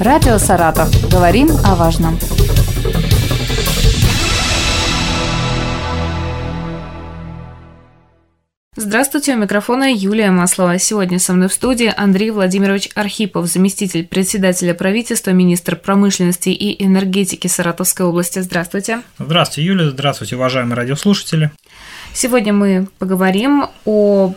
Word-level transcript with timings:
Радио 0.00 0.38
«Саратов». 0.38 0.88
Говорим 1.10 1.48
о 1.64 1.74
важном. 1.74 2.16
Здравствуйте, 8.76 9.34
у 9.34 9.38
микрофона 9.38 9.92
Юлия 9.92 10.30
Маслова. 10.30 10.78
Сегодня 10.78 11.18
со 11.18 11.32
мной 11.32 11.48
в 11.48 11.52
студии 11.52 11.92
Андрей 11.94 12.30
Владимирович 12.30 12.90
Архипов, 12.94 13.46
заместитель 13.46 14.06
председателя 14.06 14.72
правительства, 14.72 15.32
министр 15.32 15.74
промышленности 15.74 16.50
и 16.50 16.84
энергетики 16.84 17.48
Саратовской 17.48 18.06
области. 18.06 18.38
Здравствуйте. 18.38 19.00
Здравствуйте, 19.18 19.66
Юлия. 19.66 19.90
Здравствуйте, 19.90 20.36
уважаемые 20.36 20.76
радиослушатели. 20.76 21.50
Сегодня 22.20 22.52
мы 22.52 22.88
поговорим 22.98 23.66
об 23.86 24.34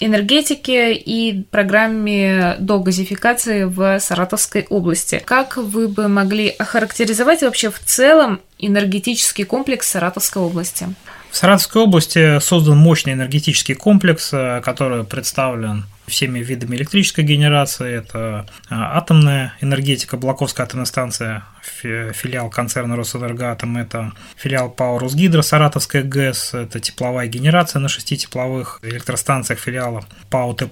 энергетике 0.00 0.94
и 0.94 1.42
программе 1.42 2.56
догазификации 2.58 3.64
в 3.64 4.00
Саратовской 4.00 4.66
области. 4.70 5.20
Как 5.22 5.58
вы 5.58 5.88
бы 5.88 6.08
могли 6.08 6.48
охарактеризовать 6.48 7.42
вообще 7.42 7.70
в 7.70 7.78
целом 7.80 8.40
энергетический 8.58 9.44
комплекс 9.44 9.90
Саратовской 9.90 10.40
области? 10.40 10.86
В 11.30 11.36
Саратовской 11.36 11.82
области 11.82 12.38
создан 12.40 12.78
мощный 12.78 13.12
энергетический 13.12 13.74
комплекс, 13.74 14.30
э, 14.32 14.62
который 14.64 15.04
представлен 15.04 15.84
всеми 16.06 16.40
видами 16.40 16.76
электрической 16.76 17.24
генерации. 17.24 17.94
Это 17.94 18.46
а, 18.68 18.98
атомная 18.98 19.54
энергетика, 19.60 20.16
Блаковская 20.16 20.66
атомная 20.66 20.86
станция, 20.86 21.44
филиал 21.62 22.50
концерна 22.50 22.96
Росэнергоатом, 22.96 23.76
это 23.76 24.12
филиал 24.36 24.70
ПАО 24.70 24.98
Росгидро, 24.98 25.42
Саратовская 25.42 26.02
ГЭС, 26.02 26.54
это 26.54 26.80
тепловая 26.80 27.28
генерация 27.28 27.80
на 27.80 27.88
шести 27.88 28.16
тепловых 28.16 28.80
электростанциях 28.82 29.60
филиала 29.60 30.04
ПАО 30.30 30.54
Т+. 30.54 30.68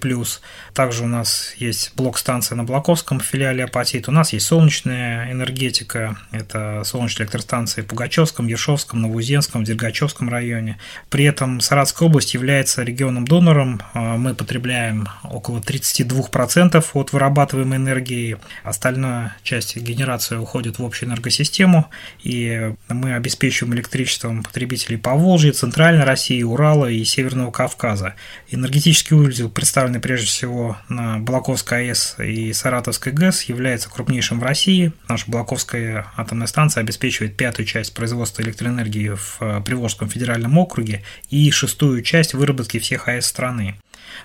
Также 0.75 1.05
у 1.05 1.07
нас 1.07 1.55
есть 1.59 1.93
блок-станция 1.95 2.57
на 2.57 2.65
Блаковском 2.65 3.21
филиале 3.21 3.65
Апатит. 3.65 4.09
У 4.09 4.13
нас 4.13 4.33
есть 4.33 4.47
солнечная 4.47 5.31
энергетика, 5.31 6.17
это 6.33 6.83
солнечные 6.85 7.25
электростанции 7.25 7.83
в 7.83 7.87
Пугачевском, 7.87 8.47
Ершовском, 8.47 9.01
Новоузенском, 9.01 9.65
Дергачевском 9.65 10.29
районе. 10.29 10.79
При 11.09 11.25
этом 11.25 11.61
Саратовская 11.61 12.09
область 12.09 12.35
является 12.35 12.83
регионом-донором. 12.83 13.81
А, 13.95 14.17
мы 14.17 14.35
потребляем 14.35 15.09
около 15.25 15.59
32% 15.59 16.85
от 16.95 17.13
вырабатываемой 17.13 17.79
энергии. 17.79 18.39
Остальная 18.63 19.37
часть 19.43 19.77
генерации 19.77 20.37
уходит 20.37 20.79
в 20.79 20.85
общую 20.85 21.09
энергосистему, 21.09 21.89
и 22.23 22.75
мы 22.89 23.15
обеспечиваем 23.15 23.75
электричеством 23.75 24.43
потребителей 24.43 24.99
по 24.99 25.15
Волжье, 25.15 25.53
Центральной 25.53 26.05
России, 26.05 26.43
Урала 26.43 26.87
и 26.87 27.05
Северного 27.05 27.51
Кавказа. 27.51 28.15
Энергетический 28.51 29.17
узел, 29.17 29.51
представленный 29.51 30.01
прежде 30.01 30.27
всего 30.27 30.77
на 30.89 31.19
Балаковской 31.19 31.91
АЭС 31.91 32.17
и 32.19 32.53
Саратовской 32.53 33.13
ГЭС, 33.13 33.43
является 33.45 33.91
крупнейшим 33.91 34.41
в 34.41 34.43
России. 34.43 34.93
Наша 35.09 35.31
Балаковская 35.31 36.07
атомная 36.17 36.47
станция 36.47 36.83
обеспечивает 36.83 37.37
пятую 37.37 37.67
часть 37.67 37.95
производства 37.95 38.43
электроэнергии 38.43 39.11
в 39.11 39.63
Приволжском 39.65 40.09
федеральном 40.09 40.59
округе 40.59 41.03
и 41.29 41.51
шестую 41.51 42.03
часть 42.03 42.35
выработки 42.35 42.79
всех 42.79 43.09
АЭС 43.09 43.27
страны. 43.27 43.77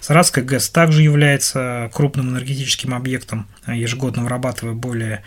Саратская 0.01 0.43
ГЭС 0.43 0.69
также 0.69 1.01
является 1.01 1.89
крупным 1.93 2.29
энергетическим 2.29 2.93
объектом, 2.93 3.47
ежегодно 3.67 4.23
вырабатывая 4.23 4.73
более 4.73 5.23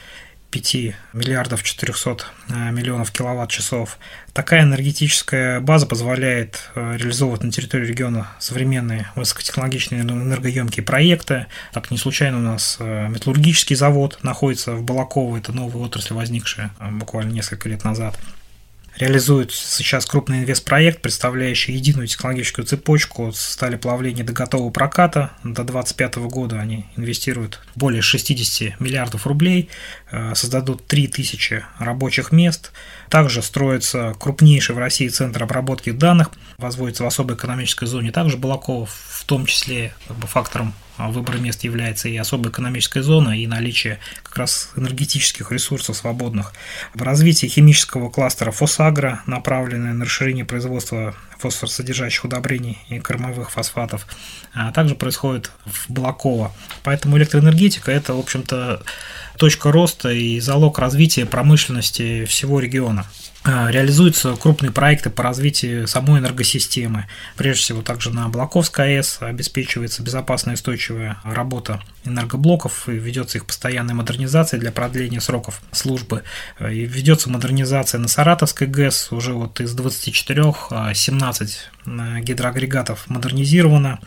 5 0.50 0.75
миллиардов 1.12 1.62
400 1.62 2.25
э, 2.48 2.70
миллионов 2.70 3.11
киловатт-часов. 3.11 3.98
Такая 4.33 4.62
энергетическая 4.62 5.61
база 5.61 5.87
позволяет 5.87 6.70
э, 6.75 6.97
реализовывать 6.97 7.42
на 7.42 7.53
территории 7.53 7.87
региона 7.87 8.28
современные 8.39 9.11
высокотехнологичные 9.15 10.03
энергоемкие 10.03 10.84
проекты. 10.84 11.47
Так 11.72 11.91
не 11.91 11.98
случайно 11.98 12.39
у 12.39 12.41
нас 12.41 12.78
э, 12.81 13.09
металлургический 13.09 13.77
завод 13.77 14.19
находится 14.22 14.72
в 14.72 14.83
Балаково, 14.83 15.37
это 15.37 15.53
новая 15.53 15.83
отрасль, 15.84 16.15
возникшая 16.15 16.70
буквально 16.93 17.33
несколько 17.33 17.69
лет 17.69 17.84
назад 17.84 18.19
реализует 18.97 19.53
сейчас 19.53 20.06
крупный 20.06 20.41
инвестпроект, 20.41 21.03
представляющий 21.03 21.75
единую 21.75 22.06
технологическую 22.06 22.65
цепочку 22.66 23.32
с 23.32 23.38
стали 23.59 23.76
плавления 23.76 24.25
до 24.25 24.32
готового 24.32 24.71
проката. 24.71 25.32
До 25.43 25.65
2025 25.65 26.16
года 26.31 26.60
они 26.60 26.87
инвестируют 26.97 27.60
более 27.75 28.03
60 28.03 28.81
миллиардов 28.81 29.27
рублей, 29.27 29.69
э, 30.10 30.34
создадут 30.34 30.87
3000 30.87 31.65
рабочих 31.78 32.32
мест. 32.32 32.72
Также 33.11 33.43
строится 33.43 34.15
крупнейший 34.19 34.75
в 34.75 34.79
России 34.79 35.09
центр 35.09 35.43
обработки 35.43 35.91
данных, 35.91 36.31
возводится 36.59 37.05
в 37.05 37.07
особой 37.07 37.37
экономической 37.37 37.87
зоне. 37.87 38.13
Также 38.13 38.37
Балакова 38.37 38.87
в 38.87 39.25
том 39.25 39.47
числе 39.47 39.93
как 40.07 40.17
бы, 40.17 40.27
фактором 40.27 40.75
а 40.99 41.11
выбора 41.11 41.39
мест 41.39 41.63
является 41.63 42.09
и 42.09 42.17
особая 42.17 42.51
экономическая 42.51 43.03
зона, 43.03 43.41
и 43.41 43.47
наличие 43.47 44.01
как 44.25 44.37
раз 44.37 44.71
энергетических 44.77 45.53
ресурсов 45.53 45.97
свободных. 45.97 46.53
В 46.93 47.03
развитии 47.03 47.47
химического 47.47 48.11
кластера 48.11 48.51
фосагро, 48.51 49.23
направленное 49.27 49.93
на 49.93 50.05
расширение 50.05 50.45
производства 50.45 51.15
фосфорсодержащих 51.39 52.25
удобрений 52.25 52.79
и 52.89 52.99
кормовых 52.99 53.53
фосфатов, 53.53 54.09
а 54.53 54.73
также 54.73 54.97
происходит 54.97 55.53
в 55.65 55.89
Балаково. 55.89 56.53
Поэтому 56.83 57.17
электроэнергетика– 57.17 57.93
это, 57.93 58.15
в 58.15 58.19
общем-то, 58.19 58.83
точка 59.38 59.72
роста 59.72 60.10
и 60.10 60.41
залог 60.41 60.78
развития 60.78 61.25
промышленности 61.25 62.25
всего 62.26 62.60
региона. 62.60 63.06
А, 63.44 63.71
реализуются 63.71 64.34
крупные 64.37 64.72
проекты 64.72 65.10
по 65.10 65.22
развитию 65.22 65.87
самой 65.87 66.21
энергосистемы. 66.21 67.06
Прежде 67.37 67.62
всего, 67.62 67.82
также 67.82 68.10
на 68.10 68.28
Блаковской 68.28 68.98
АЭС 68.98 69.19
обеспечивается 69.21 70.03
безопасная 70.03 70.54
и 70.54 70.56
устойчивая 70.56 71.19
работа 71.25 71.81
энергоблоков, 72.04 72.88
и 72.88 72.93
ведется 72.93 73.38
их 73.38 73.47
постоянная 73.47 73.94
модернизация 73.94 74.59
для 74.59 74.72
продления 74.72 75.21
сроков 75.21 75.62
службы. 75.71 76.25
И 76.60 76.84
ведется 76.84 77.31
модернизация 77.31 78.00
на 78.00 78.09
Саратовской 78.09 78.66
ГЭС, 78.66 79.12
уже 79.12 79.32
вот 79.32 79.60
из 79.60 79.72
24 79.72 80.44
17 80.94 81.59
а, 81.87 82.21
гидроагрегатов 82.21 83.09
модернизировано. 83.09 84.00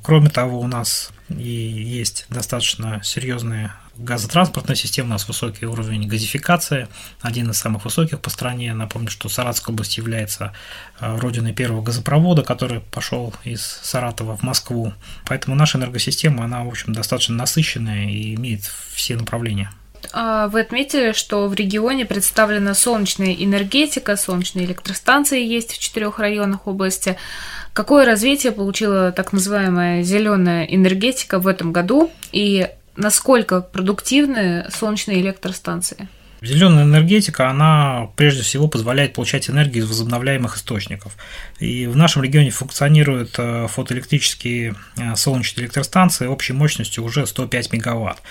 Кроме 0.00 0.30
того, 0.30 0.60
у 0.60 0.68
нас 0.68 1.10
и 1.28 1.48
есть 1.48 2.26
достаточно 2.28 3.00
серьезные 3.02 3.72
газотранспортная 3.96 4.76
система, 4.76 5.08
у 5.08 5.12
нас 5.12 5.26
высокий 5.26 5.66
уровень 5.66 6.06
газификации, 6.06 6.88
один 7.20 7.50
из 7.50 7.58
самых 7.58 7.84
высоких 7.84 8.20
по 8.20 8.30
стране. 8.30 8.74
Напомню, 8.74 9.08
что 9.08 9.28
Саратовская 9.28 9.72
область 9.72 9.96
является 9.96 10.52
э, 11.00 11.18
родиной 11.18 11.52
первого 11.52 11.82
газопровода, 11.82 12.42
который 12.42 12.80
пошел 12.80 13.34
из 13.44 13.62
Саратова 13.62 14.36
в 14.36 14.42
Москву. 14.42 14.92
Поэтому 15.24 15.56
наша 15.56 15.78
энергосистема, 15.78 16.44
она, 16.44 16.62
в 16.62 16.68
общем, 16.68 16.92
достаточно 16.92 17.34
насыщенная 17.34 18.06
и 18.06 18.34
имеет 18.34 18.62
все 18.92 19.16
направления. 19.16 19.72
А 20.12 20.48
вы 20.48 20.60
отметили, 20.60 21.12
что 21.12 21.46
в 21.48 21.54
регионе 21.54 22.04
представлена 22.04 22.74
солнечная 22.74 23.34
энергетика, 23.34 24.16
солнечные 24.16 24.66
электростанции 24.66 25.42
есть 25.42 25.72
в 25.72 25.78
четырех 25.78 26.18
районах 26.18 26.66
области. 26.66 27.16
Какое 27.72 28.06
развитие 28.06 28.52
получила 28.52 29.12
так 29.12 29.32
называемая 29.32 30.02
зеленая 30.02 30.64
энергетика 30.64 31.38
в 31.38 31.46
этом 31.46 31.72
году 31.72 32.10
и 32.32 32.68
насколько 32.96 33.60
продуктивны 33.60 34.66
солнечные 34.70 35.20
электростанции? 35.20 36.08
Зеленая 36.46 36.84
энергетика, 36.84 37.50
она 37.50 38.08
прежде 38.14 38.42
всего 38.42 38.68
позволяет 38.68 39.14
получать 39.14 39.50
энергию 39.50 39.84
из 39.84 39.88
возобновляемых 39.88 40.56
источников. 40.56 41.16
И 41.58 41.86
в 41.86 41.96
нашем 41.96 42.22
регионе 42.22 42.50
функционируют 42.50 43.34
э, 43.38 43.66
фотоэлектрические 43.68 44.76
э, 44.96 45.16
солнечные 45.16 45.64
электростанции 45.64 46.26
общей 46.26 46.52
мощностью 46.52 47.02
уже 47.02 47.26
105 47.26 47.72
мегаватт. 47.72 48.22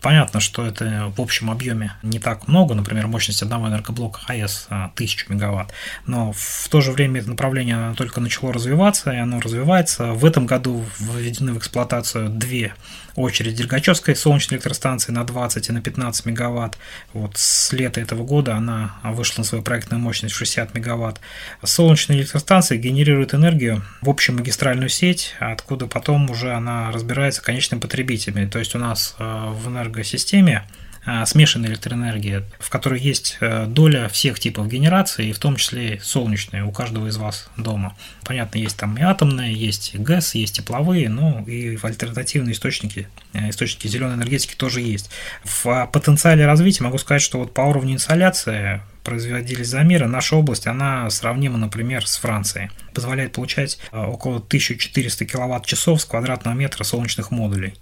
Понятно, 0.00 0.38
что 0.38 0.66
это 0.66 1.12
в 1.16 1.20
общем 1.20 1.50
объеме 1.50 1.94
не 2.02 2.18
так 2.18 2.46
много, 2.46 2.74
например, 2.74 3.06
мощность 3.06 3.42
одного 3.42 3.68
энергоблока 3.68 4.20
АЭС 4.28 4.66
1000 4.68 5.32
мегаватт, 5.32 5.72
но 6.06 6.32
в 6.32 6.68
то 6.68 6.80
же 6.80 6.92
время 6.92 7.20
это 7.20 7.30
направление 7.30 7.94
только 7.96 8.20
начало 8.20 8.52
развиваться, 8.52 9.12
и 9.12 9.16
оно 9.16 9.40
развивается. 9.40 10.12
В 10.12 10.24
этом 10.24 10.46
году 10.46 10.84
введены 10.98 11.54
в 11.54 11.58
эксплуатацию 11.58 12.28
две 12.28 12.74
очереди 13.16 13.56
Дергачевской 13.56 14.14
солнечной 14.14 14.56
электростанции 14.58 15.12
на 15.12 15.24
20 15.24 15.68
и 15.68 15.72
на 15.72 15.80
15 15.80 16.26
мегаватт. 16.26 16.76
Вот 17.12 17.36
с 17.36 17.63
лета 17.72 18.00
этого 18.00 18.24
года 18.24 18.56
она 18.56 18.96
вышла 19.02 19.40
на 19.40 19.44
свою 19.44 19.64
проектную 19.64 20.00
мощность 20.00 20.34
в 20.34 20.38
60 20.38 20.74
мегаватт. 20.74 21.20
Солнечные 21.62 22.18
электростанции 22.18 22.76
генерируют 22.76 23.32
энергию 23.34 23.82
в 24.02 24.10
общую 24.10 24.36
магистральную 24.36 24.88
сеть, 24.88 25.34
откуда 25.38 25.86
потом 25.86 26.30
уже 26.30 26.52
она 26.52 26.90
разбирается 26.92 27.42
конечным 27.42 27.80
потребителями. 27.80 28.46
То 28.46 28.58
есть 28.58 28.74
у 28.74 28.78
нас 28.78 29.14
э, 29.18 29.24
в 29.24 29.68
энерго 29.68 29.94
энергосистеме 29.94 30.64
а, 31.06 31.26
смешанной 31.26 31.68
электроэнергии, 31.68 32.44
в 32.58 32.70
которой 32.70 32.98
есть 32.98 33.36
э, 33.40 33.66
доля 33.66 34.08
всех 34.08 34.40
типов 34.40 34.68
генерации, 34.68 35.32
в 35.32 35.38
том 35.38 35.56
числе 35.56 36.00
солнечные, 36.02 36.64
у 36.64 36.72
каждого 36.72 37.08
из 37.08 37.18
вас 37.18 37.50
дома. 37.58 37.94
Понятно, 38.24 38.56
есть 38.56 38.78
там 38.78 38.96
и 38.96 39.02
атомные, 39.02 39.52
есть 39.52 39.94
и 39.94 39.98
ГЭС, 39.98 40.34
есть 40.34 40.56
тепловые, 40.56 41.10
ну 41.10 41.44
и 41.46 41.78
альтернативные 41.82 42.54
источники, 42.54 43.06
э, 43.34 43.50
источники 43.50 43.86
зеленой 43.86 44.14
энергетики 44.14 44.54
тоже 44.54 44.80
есть. 44.80 45.10
В 45.44 45.90
потенциале 45.92 46.46
развития 46.46 46.84
могу 46.84 46.96
сказать, 46.96 47.20
что 47.20 47.38
вот 47.38 47.52
по 47.52 47.60
уровню 47.60 47.94
инсоляции 47.94 48.80
производились 49.04 49.68
замеры, 49.68 50.06
наша 50.08 50.34
область, 50.36 50.66
она 50.66 51.10
сравнима, 51.10 51.58
например, 51.58 52.06
с 52.06 52.16
Францией. 52.16 52.70
позволяет 52.94 53.32
получать 53.32 53.78
около 53.92 54.36
1400 54.36 55.26
киловатт-часов 55.26 56.00
с 56.00 56.06
квадратного 56.06 56.54
метра 56.54 56.84
солнечных 56.84 57.30
модулей. 57.30 57.74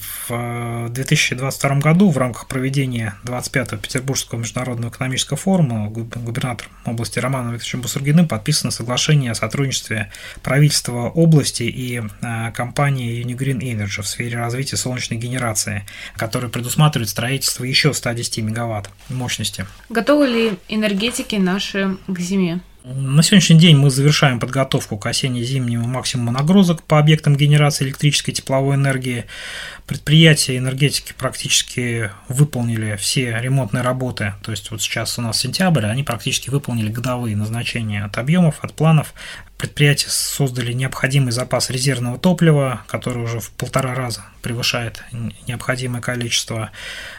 В 0.00 0.88
2022 0.90 1.76
году 1.76 2.10
в 2.10 2.16
рамках 2.16 2.48
проведения 2.48 3.16
25-го 3.24 3.76
Петербургского 3.76 4.38
международного 4.38 4.90
экономического 4.90 5.36
форума 5.36 5.88
губернатором 5.88 6.72
области 6.86 7.18
Романом 7.18 7.52
Викторовичем 7.52 7.82
Бусургиным 7.82 8.26
подписано 8.28 8.70
соглашение 8.70 9.32
о 9.32 9.34
сотрудничестве 9.34 10.10
правительства 10.42 11.08
области 11.08 11.64
и 11.64 12.02
а, 12.22 12.50
компании 12.52 13.22
Unigreen 13.24 13.58
Energy 13.58 14.02
в 14.02 14.06
сфере 14.06 14.38
развития 14.38 14.76
солнечной 14.76 15.18
генерации, 15.18 15.84
которая 16.16 16.50
предусматривает 16.50 17.10
строительство 17.10 17.64
еще 17.64 17.92
110 17.92 18.38
мегаватт 18.38 18.90
мощности. 19.08 19.66
Готовы 19.88 20.26
ли 20.26 20.58
энергетики 20.68 21.36
наши 21.36 21.96
к 22.06 22.18
зиме? 22.18 22.60
На 22.82 23.22
сегодняшний 23.22 23.58
день 23.58 23.76
мы 23.76 23.90
завершаем 23.90 24.40
подготовку 24.40 24.96
к 24.96 25.04
осенне-зимнему 25.04 25.86
максимуму 25.86 26.30
нагрузок 26.30 26.82
по 26.82 26.98
объектам 26.98 27.36
генерации 27.36 27.84
электрической 27.84 28.32
и 28.32 28.36
тепловой 28.36 28.76
энергии. 28.76 29.26
Предприятия 29.86 30.56
энергетики 30.56 31.12
практически 31.12 32.10
выполнили 32.28 32.96
все 32.96 33.38
ремонтные 33.38 33.82
работы. 33.82 34.32
То 34.42 34.50
есть 34.50 34.70
вот 34.70 34.80
сейчас 34.80 35.18
у 35.18 35.22
нас 35.22 35.38
сентябрь, 35.38 35.84
они 35.84 36.04
практически 36.04 36.48
выполнили 36.48 36.90
годовые 36.90 37.36
назначения 37.36 38.02
от 38.02 38.16
объемов, 38.16 38.56
от 38.62 38.72
планов 38.72 39.12
предприятия 39.60 40.08
создали 40.08 40.72
необходимый 40.72 41.32
запас 41.32 41.68
резервного 41.68 42.18
топлива, 42.18 42.80
который 42.86 43.22
уже 43.22 43.40
в 43.40 43.50
полтора 43.50 43.94
раза 43.94 44.24
превышает 44.40 45.02
необходимое 45.46 46.00
количество. 46.00 46.70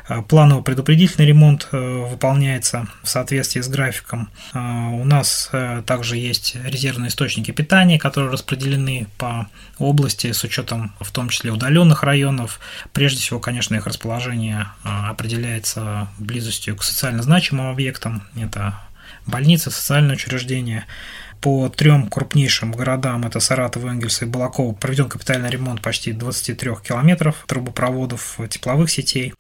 А, 0.08 0.24
плановый 0.24 0.64
предупредительный 0.64 1.28
ремонт 1.28 1.68
э, 1.72 1.78
выполняется 1.78 2.88
в 3.04 3.10
соответствии 3.10 3.62
с 3.62 3.68
графиком. 3.68 4.32
А, 4.54 4.90
у 4.90 5.04
нас 5.04 5.50
э, 5.52 5.84
также 5.86 6.18
есть 6.18 6.56
резервные 6.56 7.10
источники 7.10 7.52
питания, 7.52 8.00
которые 8.00 8.32
распределены 8.32 9.08
по 9.20 9.48
области 9.78 10.32
с 10.32 10.44
учетом 10.44 10.96
в 11.00 11.12
том 11.12 11.30
числе 11.30 11.52
удаленных 11.52 12.02
районов. 12.02 12.60
Прежде 12.92 13.22
всего, 13.22 13.40
конечно, 13.40 13.76
их 13.76 13.86
расположение 13.86 14.68
определяется 14.84 16.08
близостью 16.18 16.76
к 16.76 16.84
социально 16.84 17.22
значимым 17.22 17.70
объектам. 17.70 18.24
Это 18.36 18.80
больницы, 19.28 19.70
социальные 19.70 20.16
учреждения 20.16 20.86
по 21.42 21.70
трем 21.70 22.08
крупнейшим 22.08 22.72
городам, 22.72 23.26
это 23.26 23.40
Саратов, 23.40 23.84
Энгельс 23.86 24.22
и 24.22 24.26
Балакова, 24.26 24.74
проведен 24.74 25.10
капитальный 25.10 25.50
ремонт 25.50 25.82
почти 25.82 26.14
23 26.14 26.72
километров 26.84 27.44
трубопроводов 27.48 28.40
тепловых 28.50 28.92
сетей. 28.92 29.34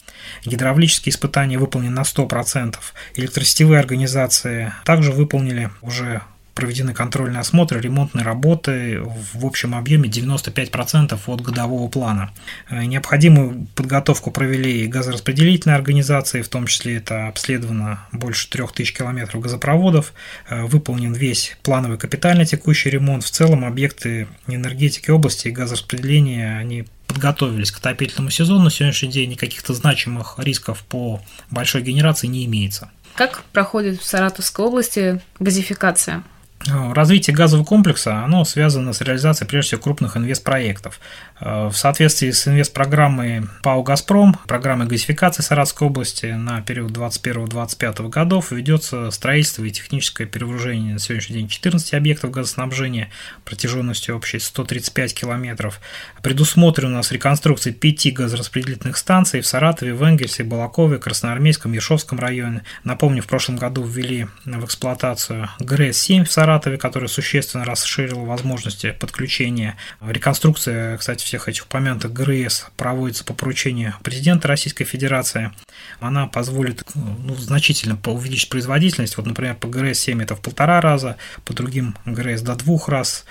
Гидравлические 0.44 1.12
испытания 1.12 1.60
выполнены 1.60 1.94
на 1.94 2.02
100%. 2.02 2.76
Электросетевые 3.16 3.80
организации 3.80 4.74
также 4.84 5.12
выполнили 5.12 5.70
уже 5.82 6.22
проведены 6.62 6.94
контрольные 6.94 7.40
осмотры, 7.40 7.82
ремонтные 7.82 8.24
работы 8.24 9.02
в 9.02 9.44
общем 9.44 9.74
объеме 9.74 10.08
95% 10.10 11.20
от 11.26 11.42
годового 11.42 11.90
плана. 11.90 12.32
Э, 12.70 12.84
необходимую 12.84 13.66
подготовку 13.74 14.30
провели 14.30 14.86
газораспределительные 14.86 15.76
организации, 15.76 16.44
в 16.44 16.50
том 16.50 16.68
числе 16.68 16.98
это 16.98 17.30
обследовано 17.30 18.06
больше 18.12 18.48
3000 18.52 18.94
километров 18.96 19.42
газопроводов, 19.42 20.14
э, 20.50 20.62
выполнен 20.66 21.14
весь 21.14 21.58
плановый 21.64 21.98
капитальный 21.98 22.46
текущий 22.46 22.92
ремонт. 22.92 23.24
В 23.24 23.32
целом 23.32 23.66
объекты 23.66 24.28
энергетики 24.46 25.10
области 25.10 25.48
и 25.48 25.52
газораспределения, 25.52 26.60
они 26.60 26.86
подготовились 27.08 27.72
к 27.72 27.80
отопительному 27.80 28.30
сезону. 28.30 28.66
На 28.66 28.70
сегодняшний 28.70 29.10
день 29.10 29.36
каких-то 29.36 29.74
значимых 29.74 30.36
рисков 30.38 30.84
по 30.84 31.22
большой 31.50 31.82
генерации 31.82 32.28
не 32.28 32.46
имеется. 32.46 32.92
Как 33.16 33.44
проходит 33.52 34.00
в 34.00 34.06
Саратовской 34.06 34.64
области 34.64 35.22
газификация? 35.40 36.24
Э, 36.70 36.94
развитие 36.94 37.36
газового 37.36 37.66
комплекса, 37.66 38.24
оно 38.24 38.46
связано 38.46 38.94
с 38.94 39.02
реализацией 39.02 39.48
прежде 39.48 39.70
всего 39.70 39.82
крупных 39.82 40.18
инвестпроектов. 40.18 41.00
Э, 41.40 41.68
в 41.68 41.74
соответствии 41.76 42.30
с 42.30 42.48
инвестпрограммой 42.48 43.44
ПАО 43.64 43.84
«Газпром», 43.84 44.36
программой 44.48 44.88
газификации 44.88 45.42
Саратовской 45.42 45.88
области 45.88 46.28
на 46.28 46.62
период 46.62 46.92
2021-2025 46.92 48.10
годов 48.10 48.52
ведется 48.52 49.10
строительство 49.12 49.64
и 49.64 49.72
техническое 49.72 50.26
перевооружение 50.26 50.94
на 50.94 51.00
сегодняшний 51.00 51.38
день 51.38 51.48
14 51.48 51.94
объектов 51.96 52.32
газоснабжения 52.32 53.10
протяженностью 53.44 54.16
общей 54.16 54.40
135 54.40 55.14
километров. 55.16 55.80
Предусмотрена 56.22 56.94
у 56.94 56.98
нас 56.98 57.12
реконструкция 57.12 57.74
5 57.74 58.14
газораспределительных 58.14 58.98
станций 58.98 59.42
в 59.42 59.48
Саратове, 59.48 59.94
в 59.94 60.04
Энгельсе, 60.04 60.44
Балакове, 60.44 61.00
Красноармейском, 61.00 61.74
Ершовском 61.74 62.20
районе. 62.20 62.64
Напомню, 62.84 63.24
в 63.24 63.28
прошлом 63.28 63.56
году 63.56 63.84
ввели 63.84 64.28
в 64.46 64.66
эксплуатацию 64.66 65.50
ГРЭС-7 65.60 66.26
в 66.26 66.32
Саратове, 66.32 66.51
Саратове, 66.52 66.78
которая 66.78 67.08
существенно 67.08 67.64
расширила 67.64 68.26
возможности 68.26 68.92
подключения. 68.92 69.78
Реконструкция, 70.02 70.98
кстати, 70.98 71.24
всех 71.24 71.48
этих 71.48 71.64
упомянутых 71.64 72.12
ГРС 72.12 72.68
проводится 72.76 73.24
по 73.24 73.34
поручению 73.34 73.96
президента 74.04 74.50
Российской 74.50 74.84
Федерации. 74.84 75.54
Она 76.02 76.28
позволит 76.28 76.84
ну, 76.94 77.36
значительно 77.36 77.98
увеличить 78.06 78.50
производительность. 78.50 79.16
Вот, 79.16 79.26
например, 79.26 79.56
по 79.56 79.68
ГРС-7 79.68 80.22
это 80.22 80.36
в 80.36 80.42
полтора 80.42 80.82
раза, 80.82 81.16
по 81.46 81.54
другим 81.54 81.96
ГРС 82.06 82.42
до 82.42 82.56
двух 82.56 82.90
раз. 82.90 83.24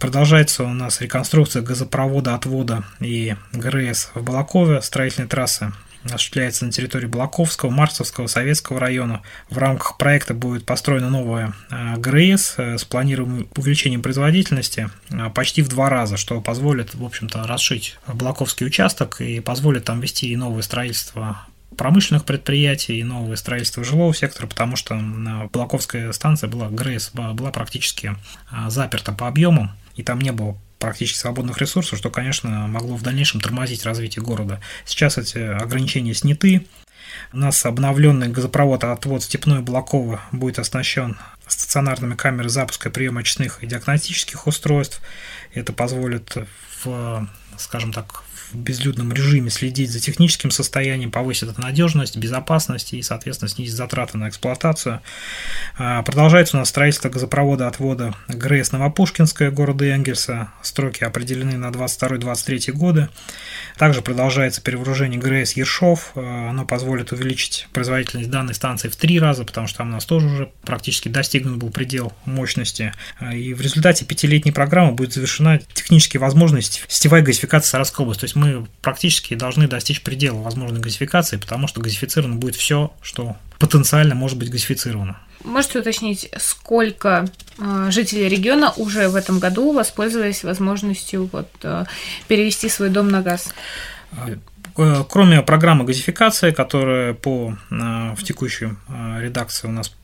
Продолжается 0.00 0.64
у 0.64 0.74
нас 0.74 1.00
реконструкция 1.00 1.62
газопровода 1.62 2.34
отвода 2.34 2.82
и 2.98 3.36
ГРС 3.52 4.10
в 4.14 4.22
Балакове, 4.24 4.82
строительной 4.82 5.28
трассы 5.28 5.72
осуществляется 6.04 6.64
на 6.64 6.72
территории 6.72 7.06
Балаковского, 7.06 7.70
Марсовского, 7.70 8.26
Советского 8.26 8.80
района. 8.80 9.22
В 9.50 9.58
рамках 9.58 9.96
проекта 9.96 10.34
будет 10.34 10.66
построена 10.66 11.10
новая 11.10 11.54
э, 11.70 11.96
ГРС 11.96 12.54
э, 12.58 12.78
с 12.78 12.84
планируемым 12.84 13.48
увеличением 13.56 14.02
производительности 14.02 14.90
э, 15.10 15.30
почти 15.30 15.62
в 15.62 15.68
два 15.68 15.88
раза, 15.88 16.16
что 16.16 16.40
позволит, 16.40 16.94
в 16.94 17.04
общем-то, 17.04 17.46
расшить 17.46 17.98
Балаковский 18.06 18.66
участок 18.66 19.20
и 19.20 19.40
позволит 19.40 19.84
там 19.84 20.00
вести 20.00 20.28
и 20.28 20.36
новое 20.36 20.62
строительство 20.62 21.46
промышленных 21.76 22.24
предприятий 22.24 23.00
и 23.00 23.04
новое 23.04 23.36
строительство 23.36 23.82
жилого 23.82 24.14
сектора, 24.14 24.46
потому 24.46 24.76
что 24.76 24.96
Балаковская 25.52 26.12
станция 26.12 26.48
была, 26.48 26.68
ГРЭС 26.68 27.10
была 27.12 27.50
практически 27.50 28.14
заперта 28.68 29.10
по 29.10 29.26
объемам, 29.26 29.72
и 29.96 30.04
там 30.04 30.20
не 30.20 30.30
было 30.30 30.56
практически 30.84 31.18
свободных 31.18 31.58
ресурсов, 31.58 31.98
что, 31.98 32.10
конечно, 32.10 32.66
могло 32.66 32.96
в 32.96 33.02
дальнейшем 33.02 33.40
тормозить 33.40 33.84
развитие 33.84 34.22
города. 34.22 34.60
Сейчас 34.84 35.16
эти 35.16 35.38
ограничения 35.38 36.12
сняты. 36.12 36.66
У 37.32 37.38
нас 37.38 37.64
обновленный 37.64 38.28
газопровод 38.28 38.84
отвод 38.84 39.22
Степной 39.22 39.60
Блакова 39.60 40.20
будет 40.30 40.58
оснащен 40.58 41.16
стационарными 41.46 42.14
камерами 42.14 42.48
запуска 42.48 42.90
и 42.90 42.92
приема 42.92 43.20
очистных 43.20 43.62
и 43.62 43.66
диагностических 43.66 44.46
устройств. 44.46 45.00
Это 45.54 45.72
позволит 45.72 46.36
в, 46.84 47.28
скажем 47.58 47.92
так, 47.92 48.24
в 48.52 48.58
безлюдном 48.58 49.12
режиме 49.12 49.50
следить 49.50 49.90
за 49.90 50.00
техническим 50.00 50.50
состоянием, 50.50 51.10
повысит 51.10 51.50
эту 51.50 51.60
надежность, 51.60 52.16
безопасность 52.16 52.92
и, 52.92 53.02
соответственно, 53.02 53.48
снизит 53.48 53.74
затраты 53.74 54.16
на 54.16 54.28
эксплуатацию. 54.28 55.00
А, 55.76 56.02
продолжается 56.02 56.56
у 56.56 56.60
нас 56.60 56.68
строительство 56.68 57.08
газопровода 57.08 57.66
отвода 57.66 58.14
ГРЭС 58.28 58.72
Новопушкинская 58.72 59.50
города 59.50 59.84
Энгельса. 59.86 60.52
Строки 60.62 61.04
определены 61.04 61.56
на 61.56 61.70
22-23 61.70 62.72
годы. 62.72 63.08
Также 63.76 64.02
продолжается 64.02 64.62
перевооружение 64.62 65.20
ГРЭС 65.20 65.52
Ершов. 65.54 66.12
А, 66.14 66.50
оно 66.50 66.64
позволит 66.64 67.12
увеличить 67.12 67.68
производительность 67.72 68.30
данной 68.30 68.54
станции 68.54 68.88
в 68.88 68.96
три 68.96 69.18
раза, 69.18 69.44
потому 69.44 69.66
что 69.66 69.78
там 69.78 69.88
у 69.88 69.92
нас 69.92 70.04
тоже 70.04 70.26
уже 70.26 70.52
практически 70.62 71.08
достигнут 71.08 71.56
был 71.56 71.70
предел 71.70 72.12
мощности. 72.24 72.92
А, 73.18 73.34
и 73.34 73.52
в 73.52 73.60
результате 73.60 74.04
пятилетней 74.04 74.52
программы 74.52 74.92
будет 74.92 75.12
завершена 75.12 75.60
технические 75.72 76.20
возможности 76.20 76.82
сетевая 76.88 77.22
газификация 77.22 77.43
Саратовской 77.46 78.04
области. 78.04 78.20
То 78.20 78.24
есть 78.24 78.36
мы 78.36 78.66
практически 78.82 79.34
должны 79.34 79.68
достичь 79.68 80.02
предела 80.02 80.40
возможной 80.40 80.80
газификации, 80.80 81.36
потому 81.36 81.66
что 81.66 81.80
газифицировано 81.80 82.36
будет 82.36 82.56
все, 82.56 82.92
что 83.02 83.36
потенциально 83.58 84.14
может 84.14 84.38
быть 84.38 84.50
газифицировано. 84.50 85.18
Можете 85.44 85.80
уточнить, 85.80 86.30
сколько 86.38 87.26
э, 87.58 87.88
жителей 87.90 88.28
региона 88.28 88.72
уже 88.76 89.08
в 89.08 89.14
этом 89.14 89.38
году 89.38 89.72
воспользовались 89.72 90.42
возможностью 90.42 91.28
вот, 91.30 91.48
э, 91.62 91.84
перевести 92.28 92.68
свой 92.68 92.88
дом 92.88 93.08
на 93.08 93.20
газ? 93.20 93.52
Э, 94.76 95.04
кроме 95.08 95.42
программы 95.42 95.84
газификации, 95.84 96.50
которая 96.50 97.14
по, 97.14 97.56
в 97.70 98.22
текущей 98.24 98.70
редакции 99.20 99.68
у 99.68 99.70
нас 99.70 99.94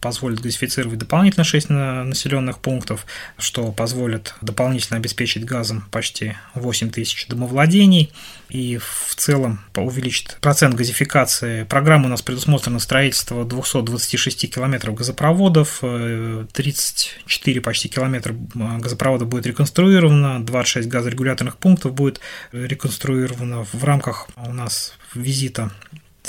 позволит 0.00 0.40
газифицировать 0.40 0.98
дополнительно 0.98 1.44
6 1.44 1.70
населенных 1.70 2.58
пунктов, 2.58 3.06
что 3.38 3.70
позволит 3.72 4.34
дополнительно 4.40 4.98
обеспечить 4.98 5.44
газом 5.44 5.88
почти 5.90 6.34
8 6.54 6.90
тысяч 6.90 7.26
домовладений 7.28 8.12
и 8.50 8.78
в 8.78 9.14
целом 9.16 9.60
увеличит 9.76 10.38
процент 10.40 10.74
газификации. 10.74 11.64
Программа 11.64 12.06
у 12.06 12.08
нас 12.08 12.22
предусмотрено 12.22 12.78
строительство 12.78 13.44
226 13.44 14.52
километров 14.52 14.94
газопроводов, 14.94 15.80
34 15.80 17.60
почти 17.60 17.88
километра 17.88 18.34
газопровода 18.54 19.24
будет 19.24 19.46
реконструировано, 19.46 20.44
26 20.44 20.88
газорегуляторных 20.88 21.56
пунктов 21.56 21.94
будет 21.94 22.20
реконструировано 22.52 23.64
в 23.72 23.84
рамках 23.84 24.28
у 24.36 24.52
нас 24.52 24.94
визита 25.14 25.70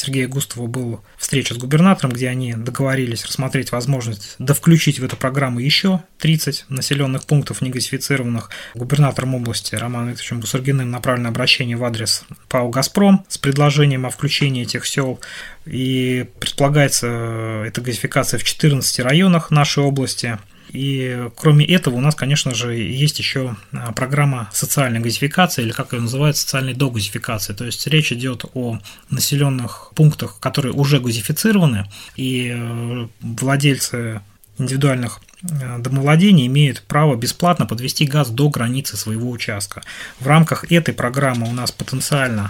Сергея 0.02 0.28
Густова 0.28 0.66
была 0.66 1.00
встреча 1.16 1.54
с 1.54 1.58
губернатором, 1.58 2.12
где 2.12 2.28
они 2.28 2.56
договорились 2.56 3.24
рассмотреть 3.24 3.72
возможность 3.72 4.36
да 4.40 4.56
включить 4.56 5.00
в 5.00 5.04
эту 5.04 5.16
программу 5.16 5.60
еще 5.60 6.02
30 6.18 6.66
населенных 6.70 7.26
пунктов 7.26 7.62
негазифицированных. 7.62 8.50
Губернатором 8.74 9.36
области 9.36 9.76
Романом 9.76 10.10
Викторовичем 10.10 10.40
Бусургиным 10.40 10.90
направлено 10.90 11.30
обращение 11.30 11.78
в 11.78 11.84
адрес 11.84 12.24
ПАО 12.50 12.70
«Газпром» 12.70 13.26
с 13.28 13.38
предложением 13.38 14.08
о 14.08 14.10
включении 14.10 14.64
этих 14.64 14.88
сел. 14.88 15.20
И 15.66 16.26
предполагается 16.40 17.64
эта 17.68 17.82
газификация 17.82 18.40
в 18.40 18.44
14 18.44 19.00
районах 19.02 19.52
нашей 19.52 19.84
области– 19.84 20.40
и 20.72 21.30
кроме 21.36 21.66
этого 21.66 21.96
у 21.96 22.00
нас, 22.00 22.16
конечно 22.16 22.56
же, 22.56 22.74
есть 22.76 23.20
еще 23.20 23.56
а, 23.74 23.92
программа 23.92 24.50
социальной 24.54 25.00
газификации, 25.00 25.64
или 25.64 25.72
как 25.72 25.92
ее 25.92 26.00
называют, 26.00 26.38
социальной 26.38 26.74
догазификации. 26.74 27.54
То 27.54 27.66
есть 27.66 27.86
речь 27.88 28.14
идет 28.14 28.46
о 28.54 28.80
населенных 29.10 29.92
пунктах, 29.96 30.40
которые 30.40 30.74
уже 30.74 31.00
газифицированы, 31.00 31.90
и 32.16 32.54
э, 32.56 33.08
владельцы 33.20 34.22
индивидуальных 34.58 35.20
э, 35.44 35.80
домовладений 35.80 36.48
имеют 36.48 36.84
право 36.84 37.16
бесплатно 37.16 37.66
подвести 37.66 38.06
газ 38.06 38.30
до 38.30 38.50
границы 38.50 38.96
своего 38.96 39.30
участка. 39.30 39.82
В 40.20 40.28
рамках 40.28 40.72
этой 40.72 40.94
программы 40.94 41.50
у 41.50 41.54
нас 41.54 41.72
потенциально 41.72 42.50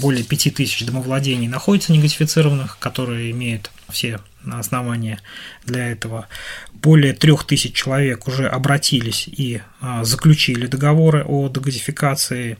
более 0.00 0.24
5000 0.24 0.84
домовладений 0.84 1.48
находится 1.48 1.92
негазифицированных, 1.92 2.78
которые 2.78 3.30
имеют 3.30 3.70
все 3.90 4.20
основания 4.50 5.20
для 5.64 5.88
этого. 5.88 6.28
Более 6.72 7.12
3000 7.12 7.72
человек 7.72 8.28
уже 8.28 8.46
обратились 8.46 9.28
и 9.28 9.62
а, 9.80 10.04
заключили 10.04 10.66
договоры 10.66 11.24
о 11.24 11.48
дегазификации. 11.48 12.58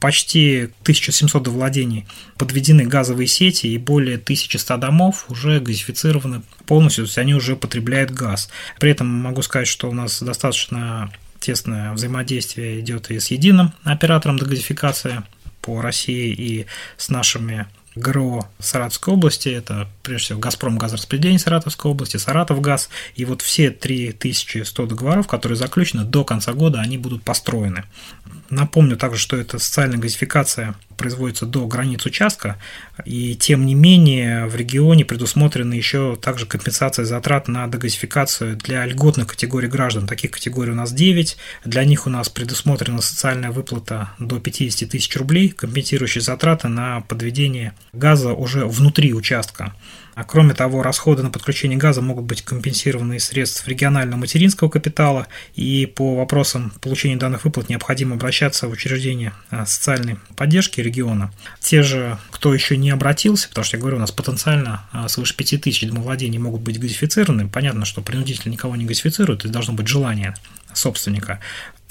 Почти 0.00 0.62
1700 0.82 1.46
владений 1.46 2.06
подведены 2.36 2.84
газовые 2.84 3.28
сети 3.28 3.68
и 3.68 3.78
более 3.78 4.16
1100 4.16 4.76
домов 4.76 5.26
уже 5.28 5.60
газифицированы 5.60 6.42
полностью, 6.66 7.04
то 7.04 7.08
есть 7.08 7.18
они 7.18 7.34
уже 7.34 7.54
потребляют 7.54 8.10
газ. 8.10 8.50
При 8.80 8.90
этом 8.90 9.06
могу 9.06 9.42
сказать, 9.42 9.68
что 9.68 9.88
у 9.88 9.94
нас 9.94 10.20
достаточно 10.20 11.12
тесное 11.38 11.92
взаимодействие 11.92 12.80
идет 12.80 13.12
и 13.12 13.20
с 13.20 13.30
единым 13.30 13.72
оператором 13.84 14.38
дегазификации 14.38 15.22
по 15.60 15.80
России 15.80 16.32
и 16.32 16.66
с 16.96 17.08
нашими 17.08 17.66
ГРО 17.94 18.48
Саратовской 18.58 19.14
области, 19.14 19.48
это 19.48 19.88
прежде 20.02 20.26
всего 20.26 20.38
Газпром 20.40 20.78
газораспределение 20.78 21.38
Саратовской 21.38 21.90
области, 21.90 22.16
Саратов 22.16 22.60
газ, 22.60 22.88
и 23.14 23.24
вот 23.24 23.42
все 23.42 23.70
3100 23.70 24.86
договоров, 24.86 25.26
которые 25.26 25.56
заключены 25.56 26.04
до 26.04 26.24
конца 26.24 26.52
года, 26.52 26.80
они 26.80 26.98
будут 26.98 27.22
построены. 27.22 27.84
Напомню 28.50 28.96
также, 28.96 29.18
что 29.18 29.36
эта 29.36 29.58
социальная 29.58 29.98
газификация 29.98 30.74
производится 31.02 31.46
до 31.46 31.66
границ 31.66 32.06
участка, 32.06 32.58
и 33.04 33.34
тем 33.34 33.66
не 33.66 33.74
менее 33.74 34.46
в 34.46 34.54
регионе 34.54 35.04
предусмотрена 35.04 35.74
еще 35.74 36.16
также 36.22 36.46
компенсация 36.46 37.04
затрат 37.04 37.48
на 37.48 37.66
дегазификацию 37.66 38.54
для 38.54 38.86
льготных 38.86 39.26
категорий 39.26 39.66
граждан. 39.66 40.06
Таких 40.06 40.30
категорий 40.30 40.70
у 40.70 40.76
нас 40.76 40.92
9, 40.92 41.36
для 41.64 41.84
них 41.84 42.06
у 42.06 42.10
нас 42.10 42.28
предусмотрена 42.28 43.02
социальная 43.02 43.50
выплата 43.50 44.10
до 44.20 44.38
50 44.38 44.88
тысяч 44.88 45.16
рублей, 45.16 45.48
компенсирующие 45.48 46.22
затраты 46.22 46.68
на 46.68 47.00
подведение 47.00 47.74
газа 47.92 48.32
уже 48.32 48.64
внутри 48.64 49.12
участка. 49.12 49.74
А 50.14 50.24
кроме 50.24 50.54
того, 50.54 50.82
расходы 50.82 51.22
на 51.22 51.30
подключение 51.30 51.78
газа 51.78 52.02
могут 52.02 52.24
быть 52.24 52.42
компенсированы 52.42 53.16
из 53.16 53.24
средств 53.24 53.66
регионального 53.66 54.20
материнского 54.20 54.68
капитала, 54.68 55.26
и 55.54 55.86
по 55.86 56.16
вопросам 56.16 56.72
получения 56.80 57.16
данных 57.16 57.44
выплат 57.44 57.68
необходимо 57.68 58.16
обращаться 58.16 58.68
в 58.68 58.72
учреждение 58.72 59.32
а, 59.50 59.64
социальной 59.64 60.18
поддержки 60.36 60.80
региона. 60.80 61.32
Те 61.60 61.82
же, 61.82 62.18
кто 62.30 62.52
еще 62.52 62.76
не 62.76 62.90
обратился, 62.90 63.48
потому 63.48 63.64
что 63.64 63.76
я 63.76 63.80
говорю, 63.80 63.96
у 63.96 64.00
нас 64.00 64.12
потенциально 64.12 64.84
а, 64.92 65.08
свыше 65.08 65.34
5000 65.36 65.88
домовладений 65.88 66.38
могут 66.38 66.60
быть 66.60 66.78
газифицированы, 66.78 67.48
понятно, 67.48 67.84
что 67.84 68.02
принудительно 68.02 68.52
никого 68.52 68.76
не 68.76 68.84
газифицируют, 68.84 69.44
есть 69.44 69.52
должно 69.52 69.72
быть 69.72 69.88
желание 69.88 70.34
собственника 70.74 71.40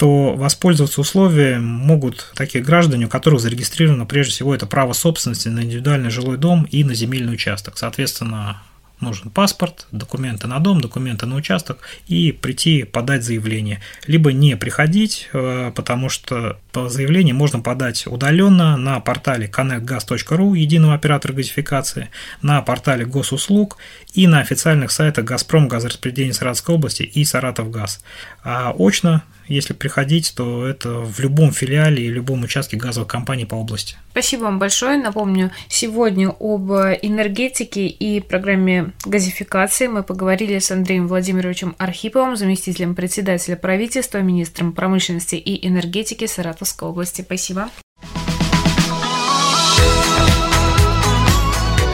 то 0.02 0.34
воспользоваться 0.34 1.00
условием 1.00 1.64
могут 1.64 2.32
такие 2.34 2.64
граждане, 2.64 3.06
у 3.06 3.08
которых 3.08 3.40
зарегистрировано 3.40 4.04
прежде 4.04 4.32
всего 4.32 4.52
это 4.52 4.66
право 4.66 4.94
собственности 4.94 5.46
на 5.46 5.60
индивидуальный 5.60 6.10
жилой 6.10 6.38
дом 6.38 6.64
и 6.64 6.82
на 6.82 6.92
земельный 6.92 7.34
участок. 7.34 7.78
Соответственно, 7.78 8.60
нужен 9.02 9.30
паспорт, 9.30 9.86
документы 9.92 10.46
на 10.46 10.58
дом, 10.58 10.80
документы 10.80 11.26
на 11.26 11.36
участок 11.36 11.80
и 12.06 12.32
прийти 12.32 12.84
подать 12.84 13.22
заявление. 13.22 13.80
Либо 14.06 14.32
не 14.32 14.56
приходить, 14.56 15.28
э, 15.32 15.72
потому 15.74 16.08
что 16.08 16.58
заявление 16.72 17.34
можно 17.34 17.60
подать 17.60 18.06
удаленно 18.06 18.76
на 18.76 19.00
портале 19.00 19.46
connectgas.ru, 19.46 20.56
единого 20.56 20.94
оператора 20.94 21.34
газификации, 21.34 22.08
на 22.40 22.62
портале 22.62 23.04
госуслуг 23.04 23.76
и 24.14 24.26
на 24.26 24.40
официальных 24.40 24.90
сайтах 24.90 25.24
«Газпром», 25.24 25.68
«Газораспределение 25.68 26.34
Саратовской 26.34 26.74
области» 26.74 27.02
и 27.02 27.24
«Саратовгаз». 27.24 28.02
А 28.42 28.74
очно 28.78 29.22
если 29.52 29.72
приходить, 29.74 30.32
то 30.36 30.66
это 30.66 30.90
в 31.00 31.20
любом 31.20 31.52
филиале 31.52 32.04
и 32.04 32.08
любом 32.08 32.42
участке 32.42 32.76
газовой 32.76 33.08
компании 33.08 33.44
по 33.44 33.54
области. 33.54 33.96
Спасибо 34.10 34.42
вам 34.44 34.58
большое. 34.58 34.98
Напомню, 34.98 35.50
сегодня 35.68 36.28
об 36.28 36.70
энергетике 36.70 37.86
и 37.86 38.20
программе 38.20 38.92
газификации 39.04 39.86
мы 39.86 40.02
поговорили 40.02 40.58
с 40.58 40.70
Андреем 40.70 41.08
Владимировичем 41.08 41.74
Архиповым, 41.78 42.36
заместителем 42.36 42.94
председателя 42.94 43.56
правительства, 43.56 44.18
министром 44.18 44.72
промышленности 44.72 45.36
и 45.36 45.66
энергетики 45.66 46.26
Саратовской 46.26 46.88
области. 46.88 47.22
Спасибо. 47.22 47.68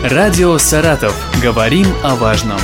Радио 0.03 0.57
«Саратов». 0.59 1.15
Говорим 1.43 1.87
о 2.05 2.15
важном. 2.15 2.61